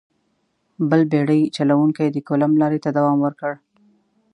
[0.89, 3.53] بل بېړۍ چلوونکي د کولمب لارې ته دوام ورکړ.